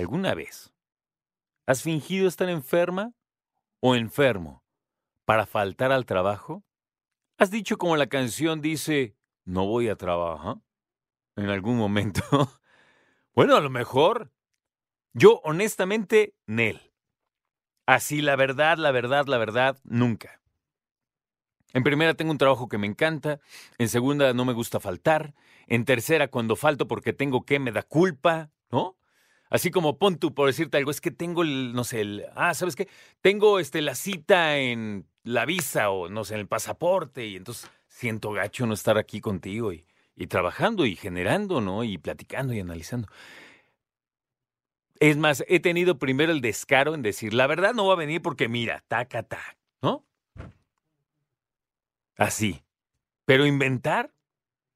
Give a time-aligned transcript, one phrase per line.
[0.00, 0.72] ¿Alguna vez
[1.66, 3.12] has fingido estar enferma
[3.80, 4.64] o enfermo
[5.26, 6.64] para faltar al trabajo?
[7.36, 10.56] ¿Has dicho como la canción dice, no voy a trabajar?
[11.36, 12.22] En algún momento.
[13.34, 14.32] bueno, a lo mejor.
[15.12, 16.94] Yo, honestamente, Nel.
[17.84, 20.40] Así, la verdad, la verdad, la verdad, nunca.
[21.74, 23.38] En primera, tengo un trabajo que me encanta.
[23.76, 25.34] En segunda, no me gusta faltar.
[25.66, 28.96] En tercera, cuando falto porque tengo que, me da culpa, ¿no?
[29.50, 32.54] Así como pon tú, por decirte algo, es que tengo el, no sé, el, ah,
[32.54, 32.88] ¿sabes qué?
[33.20, 37.68] Tengo este, la cita en la visa o, no sé, en el pasaporte y entonces
[37.88, 39.84] siento gacho no estar aquí contigo y,
[40.14, 41.82] y trabajando y generando, ¿no?
[41.82, 43.08] Y platicando y analizando.
[45.00, 48.22] Es más, he tenido primero el descaro en decir, la verdad no va a venir
[48.22, 50.04] porque mira, taca, tac, ¿no?
[52.16, 52.62] Así.
[53.24, 54.12] Pero inventar,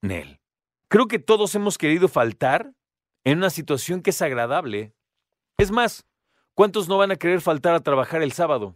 [0.00, 0.40] Nel.
[0.88, 2.72] Creo que todos hemos querido faltar
[3.24, 4.92] en una situación que es agradable.
[5.58, 6.06] Es más,
[6.54, 8.74] ¿cuántos no van a querer faltar a trabajar el sábado?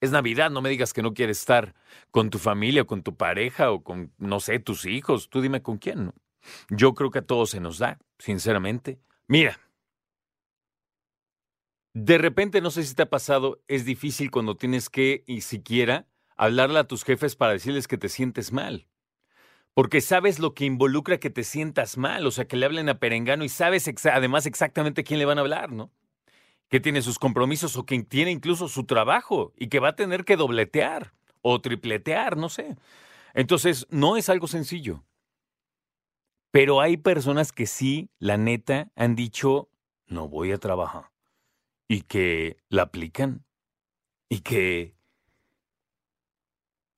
[0.00, 1.74] Es Navidad, no me digas que no quieres estar
[2.10, 5.30] con tu familia o con tu pareja o con, no sé, tus hijos.
[5.30, 6.12] Tú dime con quién.
[6.68, 9.00] Yo creo que a todos se nos da, sinceramente.
[9.26, 9.58] Mira,
[11.94, 16.06] de repente, no sé si te ha pasado, es difícil cuando tienes que, y siquiera,
[16.36, 18.86] hablarle a tus jefes para decirles que te sientes mal.
[19.76, 22.98] Porque sabes lo que involucra que te sientas mal, o sea, que le hablen a
[22.98, 25.92] Perengano y sabes además exactamente quién le van a hablar, ¿no?
[26.70, 30.24] Que tiene sus compromisos o que tiene incluso su trabajo y que va a tener
[30.24, 31.12] que dobletear
[31.42, 32.78] o tripletear, no sé.
[33.34, 35.04] Entonces, no es algo sencillo.
[36.50, 39.68] Pero hay personas que sí, la neta, han dicho,
[40.06, 41.10] no voy a trabajar.
[41.86, 43.44] Y que la aplican.
[44.30, 44.95] Y que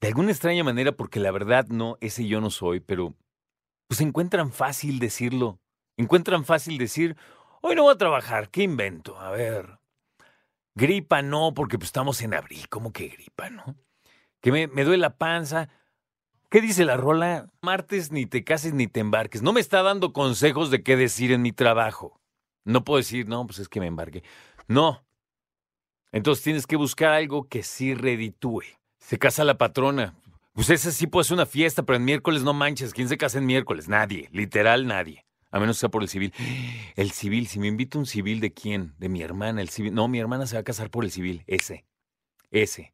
[0.00, 3.14] de alguna extraña manera, porque la verdad no, ese yo no soy, pero
[3.88, 5.59] pues encuentran fácil decirlo.
[5.97, 7.16] Encuentran fácil decir,
[7.60, 9.19] hoy no voy a trabajar, ¿qué invento?
[9.19, 9.78] A ver.
[10.76, 13.75] Gripa no, porque pues estamos en abril, ¿cómo que gripa, no?
[14.41, 15.69] Que me, duele la panza.
[16.50, 17.50] ¿Qué dice la rola?
[17.60, 19.42] Martes ni te cases ni te embarques.
[19.42, 22.20] No me está dando consejos de qué decir en mi trabajo.
[22.64, 24.22] No puedo decir, no, pues es que me embarque.
[24.69, 25.04] No.
[26.12, 28.77] Entonces tienes que buscar algo que sí reditúe.
[29.08, 30.14] Se casa la patrona.
[30.52, 32.92] Pues ese sí puede ser una fiesta, pero en miércoles no manches.
[32.92, 33.88] ¿Quién se casa en miércoles?
[33.88, 34.28] Nadie.
[34.32, 35.24] Literal nadie.
[35.50, 36.34] A menos que sea por el civil.
[36.94, 38.92] El civil, si me invita un civil, ¿de quién?
[38.98, 39.94] De mi hermana, el civil.
[39.94, 41.42] No, mi hermana se va a casar por el civil.
[41.46, 41.86] Ese.
[42.50, 42.92] Ese.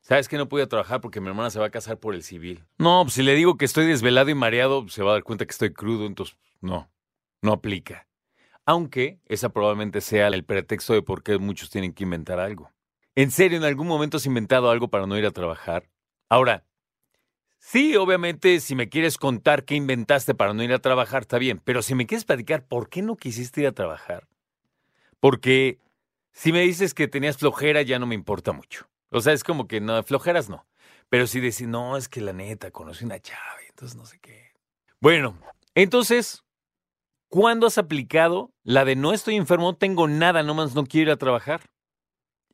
[0.00, 2.64] ¿Sabes que no puedo trabajar porque mi hermana se va a casar por el civil?
[2.78, 5.44] No, pues si le digo que estoy desvelado y mareado, se va a dar cuenta
[5.44, 6.90] que estoy crudo, entonces no,
[7.42, 8.08] no aplica.
[8.64, 12.72] Aunque esa probablemente sea el pretexto de por qué muchos tienen que inventar algo.
[13.20, 15.90] ¿En serio, en algún momento has inventado algo para no ir a trabajar?
[16.30, 16.64] Ahora,
[17.58, 21.60] sí, obviamente, si me quieres contar qué inventaste para no ir a trabajar, está bien,
[21.62, 24.26] pero si me quieres platicar por qué no quisiste ir a trabajar,
[25.20, 25.80] porque
[26.32, 28.88] si me dices que tenías flojera, ya no me importa mucho.
[29.10, 30.66] O sea, es como que no, flojeras no.
[31.10, 34.54] Pero si decís, no, es que la neta, conocí una chava, entonces no sé qué.
[34.98, 35.38] Bueno,
[35.74, 36.42] entonces,
[37.28, 41.18] ¿cuándo has aplicado la de no estoy enfermo, tengo nada, nomás no quiero ir a
[41.18, 41.60] trabajar?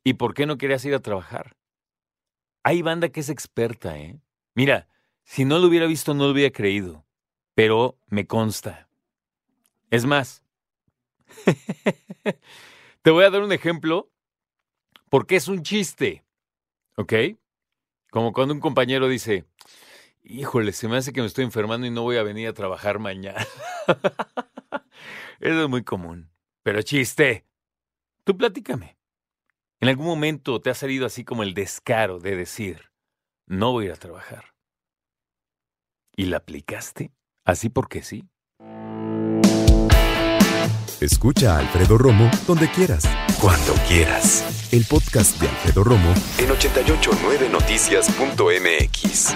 [0.07, 1.57] ¿Y por qué no querías ir a trabajar?
[2.63, 4.21] Hay banda que es experta, ¿eh?
[4.55, 4.87] Mira,
[5.25, 7.05] si no lo hubiera visto, no lo hubiera creído.
[7.57, 8.89] Pero me consta.
[9.91, 10.45] Es más,
[13.03, 14.09] te voy a dar un ejemplo
[15.11, 16.25] porque es un chiste.
[16.95, 17.13] ¿Ok?
[18.13, 19.45] Como cuando un compañero dice,
[20.23, 23.01] híjole, se me hace que me estoy enfermando y no voy a venir a trabajar
[23.01, 23.45] mañana.
[25.41, 26.31] Eso es muy común.
[26.63, 27.45] Pero chiste.
[28.23, 28.96] Tú platícame.
[29.81, 32.91] ¿En algún momento te ha salido así como el descaro de decir,
[33.47, 34.55] no voy a ir a trabajar?
[36.17, 37.13] ¿Y la aplicaste?
[37.45, 38.25] Así porque sí.
[40.99, 43.05] Escucha a Alfredo Romo donde quieras.
[43.39, 44.73] Cuando quieras.
[44.73, 49.35] El podcast de Alfredo Romo en 889noticias.mx.